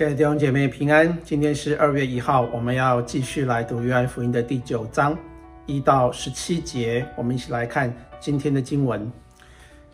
[0.00, 5.14] 亲爱的弟兄姐妹平安，今天是二月一号，我们要继续来读约翰福音的第九章
[5.66, 9.12] 一到十七节，我们一起来看今天的经文。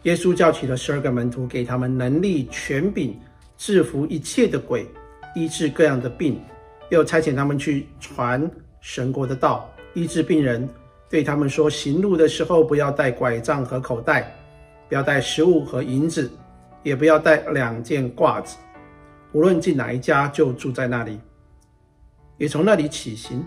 [0.05, 3.19] 耶稣叫起了十二个门徒，给他们能力、权柄，
[3.57, 4.87] 制服一切的鬼，
[5.35, 6.41] 医治各样的病，
[6.89, 8.49] 又差遣他们去传
[8.81, 10.69] 神国的道，医治病人，
[11.11, 14.33] 对他们说：行路的时候，不要带拐杖和口袋，
[14.89, 16.31] 不要带食物和银子，
[16.85, 18.57] 也不要带两件褂子。
[19.37, 21.21] 无论进哪一家，就住在那里，
[22.39, 23.45] 也从那里起行。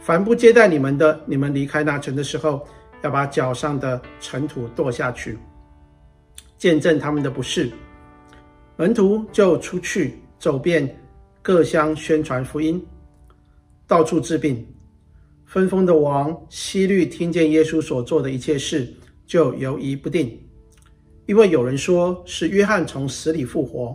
[0.00, 2.66] 凡不接待你们的，你们离开那城的时候，
[3.02, 5.38] 要把脚上的尘土跺下去。
[6.56, 7.70] 见证他们的不是，
[8.76, 10.98] 门徒就出去走遍
[11.42, 12.82] 各乡，宣传福音，
[13.86, 14.66] 到处治病。
[15.44, 18.90] 分封的王希律听见耶稣所做的一切事，
[19.26, 20.40] 就犹疑不定，
[21.26, 23.94] 因为有人说是约翰从死里复活，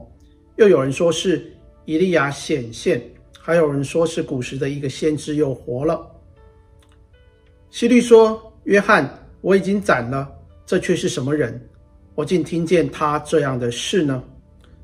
[0.62, 1.52] 又有人说是
[1.86, 3.02] 以利亚显现，
[3.40, 6.00] 还有人说是古时的一个先知又活了。
[7.72, 9.10] 希律说：“约翰
[9.42, 10.32] 我已经斩了，
[10.64, 11.60] 这却是什么人？”
[12.14, 14.22] 我竟听见他这样的事呢，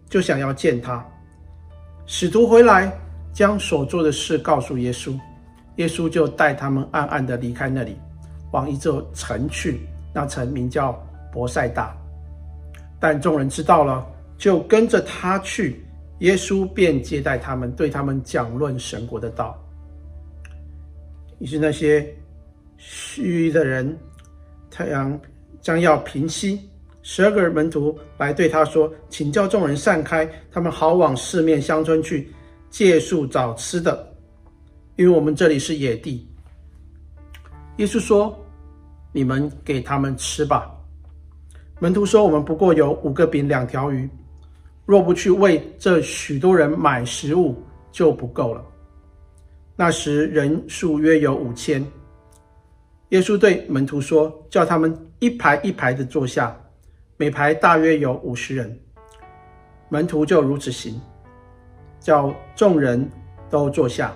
[0.10, 1.06] 就想要见他。
[2.08, 2.92] 使徒回来，
[3.32, 5.16] 将所做的事告诉耶稣，
[5.76, 7.96] 耶稣就带他们暗暗的离开那里，
[8.52, 9.82] 往一座城去，
[10.12, 11.00] 那城名叫
[11.32, 11.96] 伯赛大。
[13.00, 14.04] 但众人知道了，
[14.38, 15.84] 就跟着他去。
[16.20, 19.56] 耶稣便接待他们，对他们讲论神国的道。
[21.38, 22.12] 于是那些
[22.78, 23.96] 虚的人，
[24.72, 25.20] 太阳
[25.62, 26.68] 将要平息。
[27.04, 32.34] 十二个门徒来对他说：“请叫众人散开，他们好往四面乡村去
[32.72, 34.12] 借宿找吃的，
[34.96, 36.28] 因为我们这里是野地。”
[37.78, 38.36] 耶稣说
[39.14, 40.70] ：“你们给他们吃吧。”
[41.80, 44.10] 门徒说：“我们不过有五个饼两条鱼，
[44.88, 48.66] 若不去为这许多人买食物，就不够了。”
[49.78, 51.86] 那时人数约有五千。
[53.10, 56.60] 耶稣对门徒说：“叫他们一排一排的坐下。”
[57.20, 58.80] 每排大约有五十人，
[59.90, 61.02] 门徒就如此行，
[62.00, 63.10] 叫众人
[63.50, 64.16] 都坐下。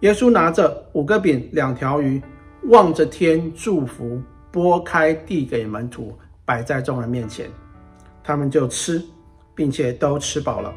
[0.00, 2.22] 耶稣拿着五个饼两条鱼，
[2.70, 6.16] 望着天祝福，拨开递给门徒，
[6.46, 7.46] 摆在众人面前，
[8.22, 9.02] 他们就吃，
[9.54, 10.74] 并且都吃饱了，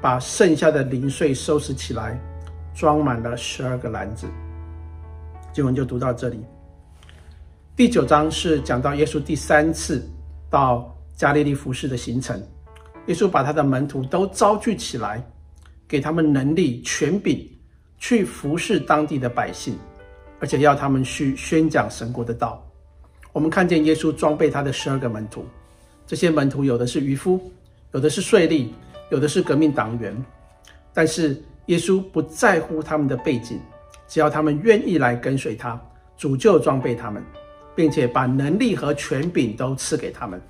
[0.00, 2.18] 把剩下的零碎收拾起来，
[2.74, 4.26] 装满了十二个篮子。
[5.52, 6.44] 经文就读到这里。
[7.74, 10.08] 第九章是讲到耶稣第三次。
[10.50, 12.42] 到加利利服饰的行程，
[13.04, 15.22] 耶稣把他的门徒都召聚起来，
[15.86, 17.46] 给他们能力、权柄，
[17.98, 19.76] 去服侍当地的百姓，
[20.40, 22.66] 而且要他们去宣讲神国的道。
[23.30, 25.44] 我们看见耶稣装备他的十二个门徒，
[26.06, 27.38] 这些门徒有的是渔夫，
[27.92, 28.68] 有的是税吏，
[29.10, 30.14] 有的是革命党员，
[30.92, 33.60] 但是耶稣不在乎他们的背景，
[34.06, 35.80] 只要他们愿意来跟随他，
[36.16, 37.22] 主就装备他们。
[37.78, 40.42] 并且把能力和权柄都赐给他们。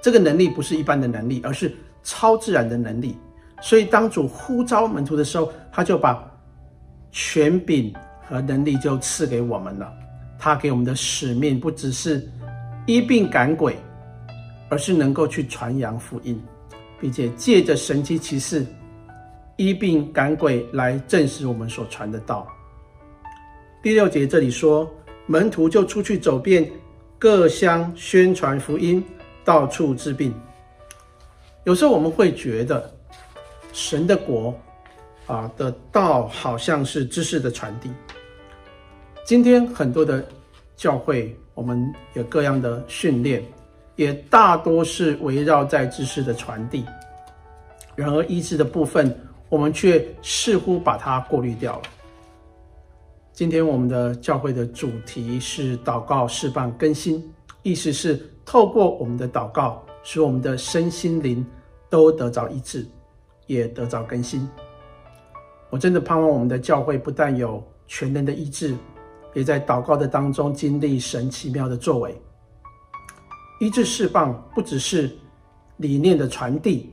[0.00, 1.70] 这个能力不是一般的能力，而是
[2.02, 3.18] 超自然的能力。
[3.60, 6.26] 所以当主呼召门徒的时候，他就把
[7.12, 7.94] 权柄
[8.26, 9.92] 和能力就赐给我们了。
[10.38, 12.26] 他给我们的使命不只是
[12.86, 13.76] 医病赶鬼，
[14.68, 16.42] 而是能够去传扬福音，
[17.00, 18.66] 并且借着神迹奇事
[19.56, 22.46] 医病赶鬼来证实我们所传的道。
[23.82, 24.90] 第六节这里说。
[25.28, 26.70] 门徒就出去走遍
[27.18, 29.02] 各乡，宣传福音，
[29.44, 30.32] 到处治病。
[31.64, 32.94] 有时候我们会觉得，
[33.72, 34.56] 神的国
[35.26, 37.90] 啊的道好像是知识的传递。
[39.24, 40.24] 今天很多的
[40.76, 43.44] 教会，我们有各样的训练，
[43.96, 46.84] 也大多是围绕在知识的传递。
[47.94, 49.18] 然而医治的部分，
[49.48, 51.82] 我们却似乎把它过滤掉了。
[53.32, 57.22] 今天我们的教会的主题是祷告、释放、更新，
[57.62, 61.44] 意思是透过我们的祷告，使我们的身心灵
[61.90, 62.86] 都得着医治，
[63.46, 64.48] 也得着更新。
[65.68, 68.74] 我真的盼望我们的教会不但有全能的医治，
[69.34, 72.14] 也在祷告的当中经历神奇妙的作为。
[73.58, 75.10] 医治释放不只是
[75.78, 76.92] 理念的传递。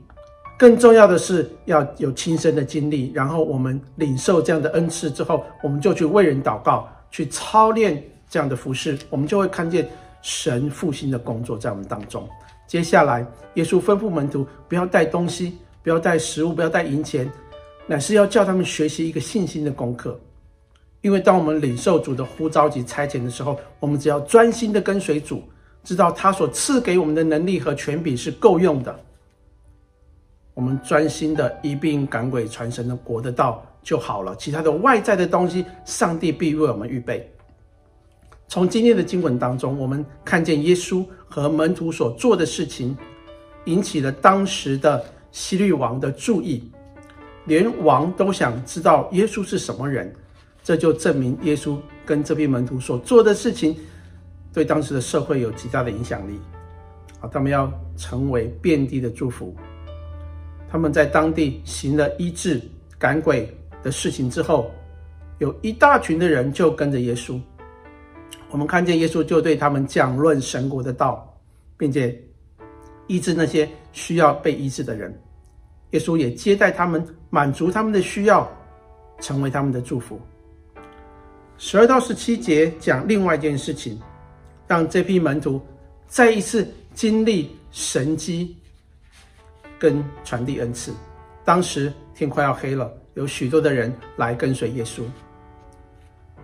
[0.57, 9.89] 更重要的是要有亲身的经历，然后我们领受这样的恩赐之后，我们就去为人祷告，去操练这样的服事，我们就会看见
[10.21, 12.29] 神复兴的工作在我们当中。
[12.65, 13.25] 接下来，
[13.55, 17.29] 耶稣吩咐门徒不要带东西，不要带食物，不要带银钱，
[17.85, 20.17] 乃是要叫他们学习一个信心的功课。
[21.01, 25.43] 因为当我们领受主的呼召及差遣的时候，我们只要专心的跟随主，
[25.83, 28.99] 知道他所赐给我们的能力和权柄是够用的。
[30.53, 37.29] 我们专心的一病赶鬼传神的国的道就好了，其他的外在的东西，上帝必为我们预备。
[38.47, 42.95] 从今天的经文当中，我们看见耶稣和门徒所做的事情，
[43.65, 46.71] 引起了当时的希律王的注意，
[47.45, 50.13] 连王都想知道耶稣是什么人，
[50.63, 53.75] 这就证明耶稣跟这批门徒所做的事情，
[54.53, 56.39] 对当时的社会有极大的影响力。
[57.19, 59.55] 啊，他们要成为遍地的祝福。
[60.69, 62.61] 他们在当地行了医治、
[62.97, 63.51] 赶鬼
[63.81, 64.69] 的事情之后，
[65.39, 67.39] 有一大群的人就跟着耶稣。
[68.49, 71.33] 我们看见耶稣就对他们讲论神国的道，
[71.77, 72.21] 并且
[73.07, 75.17] 医治那些需要被医治的人。
[75.91, 78.47] 耶稣也接待他们，满足他们的需要，
[79.19, 80.19] 成为他们的祝福。
[81.57, 83.99] 十二到十七节讲另外一件事情，
[84.67, 85.61] 让这批门徒
[86.07, 86.67] 再一次。
[86.95, 88.55] 经历神迹
[89.79, 90.93] 跟传递恩赐，
[91.43, 95.01] 当时天快要黑了，有许多的人来跟随耶稣。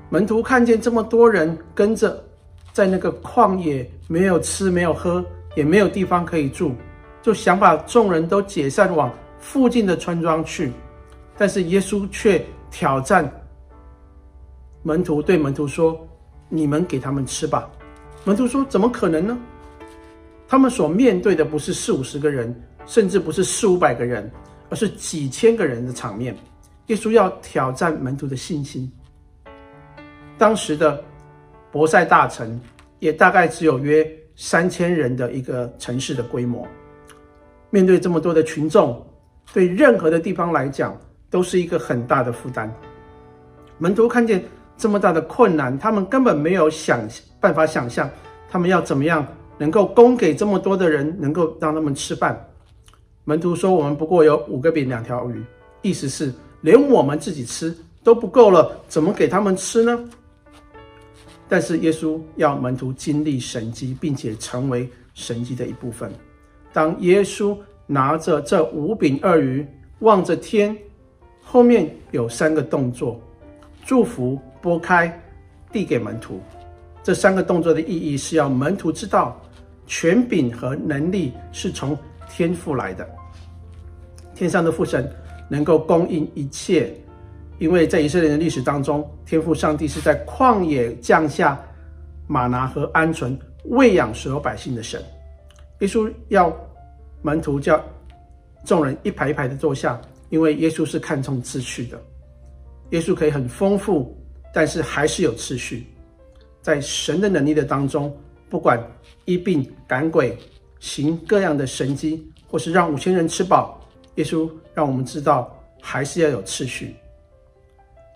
[0.10, 2.20] 门徒看见这么多人跟着，
[2.74, 5.24] 在那个旷野没有吃、没有喝，
[5.56, 6.74] 也没有地方可以住，
[7.22, 10.74] 就想把众人都解散往附近的村庄去。
[11.38, 13.32] 但是耶稣却挑战
[14.82, 15.96] 门徒，对门徒说
[16.50, 17.70] ：“你们给他们吃吧。”
[18.30, 19.36] 门徒说：“怎么可能呢？”
[20.48, 22.56] 他们所面对的不是四五十个人，
[22.86, 24.32] 甚至不是四五百个人，
[24.70, 26.38] 而是几千个人的场面。
[26.86, 28.88] 耶稣要挑战门徒的信心。
[30.38, 31.04] 当时的
[31.72, 32.62] 伯赛大城
[33.00, 36.68] 也大概只有约三千人的一个城市的规模。
[37.72, 39.04] 面对这么多的群众，
[39.52, 40.96] 对任何的地方来讲
[41.32, 42.72] 都是一个很大的负担。
[43.80, 44.44] 门徒看见
[44.80, 47.08] 这么大的困难，他们根本没有想
[47.40, 48.10] 办法想象
[48.50, 49.24] 他们要怎么样。
[49.62, 52.50] 能够供给这么多的人，能够让他们吃饭。
[53.26, 55.44] 门徒说：“我们不过有五个饼两条鱼，
[55.82, 60.10] 意思是连我们自己吃都不够了，怎么给他们吃呢？”
[61.50, 66.10] 但是耶稣要门徒经历神迹，并且成为神迹的一部分。
[66.72, 69.68] 当耶稣拿着这五饼二鱼，
[70.00, 70.74] 望着天，
[71.44, 73.20] 后面有三个动作：
[73.86, 75.12] 祝福、拨开、
[75.72, 76.40] 递给门徒。
[77.04, 79.40] 这三个动作的意义是要门徒知道。
[79.92, 81.98] 权柄和能力是从
[82.30, 83.10] 天父来的，
[84.36, 85.12] 天上的父神
[85.50, 86.94] 能够供应一切，
[87.58, 91.60] 因为在以色列的历史当中，天父上帝是在旷野降下
[92.28, 93.36] 马拿和鹌鹑
[93.66, 95.02] 喂养所有百姓的神。
[95.80, 96.56] 耶稣要
[97.24, 97.84] 门徒叫
[98.64, 102.00] 众人一排一排的坐下，因为耶稣是看重秩序的。
[102.92, 104.16] 耶稣可以很丰富，
[104.54, 105.86] 但是还是有次序，
[106.62, 108.16] 在神的能力的当中。
[108.50, 108.82] 不管
[109.26, 110.36] 医病赶鬼，
[110.80, 113.80] 行各样的神迹，或是让五千人吃饱，
[114.16, 116.96] 耶稣让我们知道还是要有次序。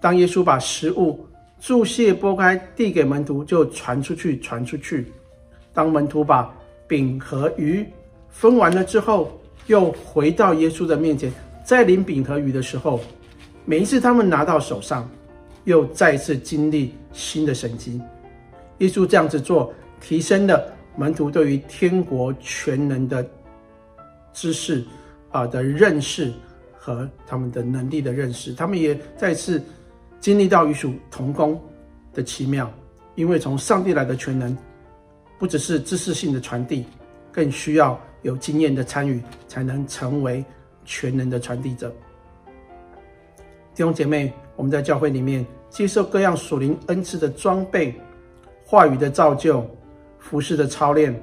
[0.01, 1.23] 当耶稣把食物
[1.59, 5.13] 注谢拨开递给门徒，就传出去，传出去。
[5.71, 6.51] 当门徒把
[6.87, 7.85] 饼和鱼
[8.29, 11.31] 分完了之后，又回到耶稣的面前，
[11.63, 12.99] 再领饼和鱼的时候，
[13.65, 15.07] 每一次他们拿到手上，
[15.63, 18.01] 又再次经历新的神迹。
[18.79, 19.73] 耶稣这样子做。
[20.03, 20.61] 提升了
[20.97, 23.25] 门徒对于天国全能的
[24.33, 24.83] 知识
[25.31, 26.33] 啊的认识
[26.77, 29.63] 和他们的能力的认识，他们也再次
[30.19, 31.57] 经历到与主同工
[32.13, 32.69] 的奇妙，
[33.15, 34.57] 因为从上帝来的全能，
[35.39, 36.85] 不只是知识性的传递，
[37.31, 40.43] 更需要有经验的参与，才能成为
[40.83, 41.89] 全能的传递者。
[43.73, 47.93] 弟兄姐妹，我们在教会里面接受各样属灵恩赐的装备、
[48.65, 49.65] 话语的造就。
[50.25, 51.13] 服事的操练，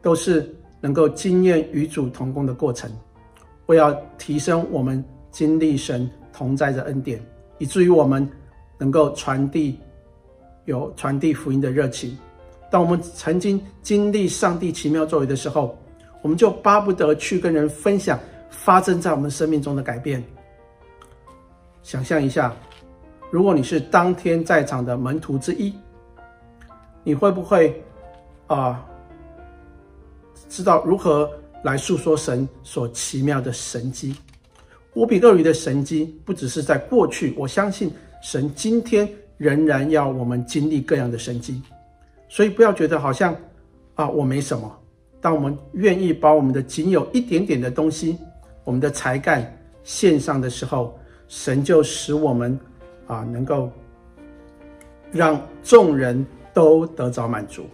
[0.00, 0.50] 都是
[0.80, 2.90] 能够经验与主同工的过程，
[3.66, 7.22] 为要提升我们经历神同在的恩典，
[7.58, 8.26] 以至于我们
[8.78, 9.78] 能够传递
[10.64, 12.16] 有传递福音的热情。
[12.70, 15.76] 当我们曾经经历上帝奇妙作为的时候，
[16.22, 20.24] 我们就巴不得去跟人分享发生在我们生命中的改变。
[21.82, 22.54] 想象一下，
[23.30, 25.72] 如果你是当天在场的门徒之一，
[27.02, 27.82] 你会不会？
[28.48, 28.84] 啊，
[30.48, 31.30] 知道如何
[31.62, 34.14] 来诉说神所奇妙的神迹，
[34.94, 37.90] 无比鳄鱼的神迹，不只是在过去，我相信
[38.22, 39.08] 神今天
[39.38, 41.62] 仍然要我们经历各样的神迹，
[42.28, 43.34] 所以不要觉得好像
[43.94, 44.78] 啊我没什么。
[45.20, 48.18] 当我们愿意把我们的仅有一点点的东西，
[48.64, 50.98] 我们的才干献上的时候，
[51.32, 52.60] 神就使我们
[53.06, 53.72] 啊能够
[55.10, 57.64] 让众人都得着满足。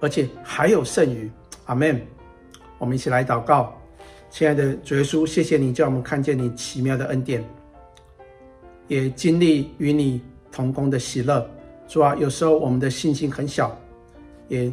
[0.00, 1.30] 而且还有剩余，
[1.64, 1.98] 阿门。
[2.76, 3.74] 我们一起来祷告，
[4.28, 7.42] 亲爱的主耶稣，谢谢你叫我们看见你奇妙的恩典，
[8.86, 10.20] 也经历与你
[10.52, 11.48] 同工的喜乐。
[11.88, 13.74] 主啊，有时候我们的信心很小，
[14.48, 14.70] 也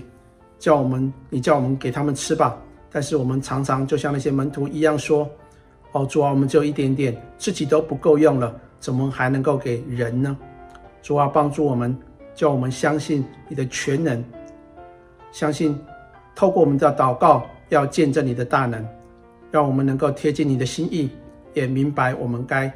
[0.59, 2.57] 叫我们，你叫我们给他们吃吧。
[2.91, 5.29] 但是我们常常就像那些门徒一样说
[5.91, 10.37] ：“哦，主啊，我们只有一点点，自己都不够用了，怎么还能够给人呢？”
[11.01, 11.97] 主啊，帮助我们，
[12.35, 14.23] 叫我们相信你的全能，
[15.31, 15.79] 相信
[16.35, 18.85] 透过我们的祷告，要见证你的大能，
[19.49, 21.09] 让我们能够贴近你的心意，
[21.53, 22.71] 也明白我们该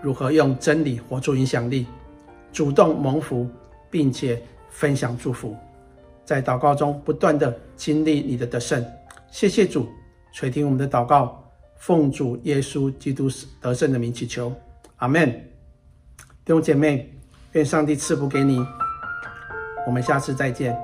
[0.00, 1.86] 如何用真理活出影响力，
[2.52, 3.48] 主动蒙福，
[3.90, 5.56] 并且分享祝福，
[6.24, 8.84] 在祷告中不断地经历你的得胜。
[9.30, 9.88] 谢谢主，
[10.32, 11.43] 垂听我们的祷告，
[11.86, 13.28] 奉主耶稣基督
[13.60, 14.50] 得胜的名祈求，
[14.96, 15.30] 阿门。
[16.42, 17.12] 弟兄姐妹，
[17.52, 18.58] 愿上帝赐福给你，
[19.86, 20.74] 我们下次再见。